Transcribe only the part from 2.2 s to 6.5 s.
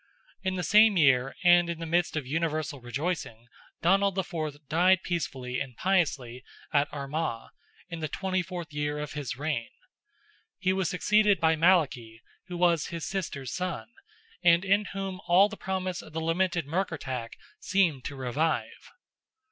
universal rejoicing, Donald IV. died peacefully and piously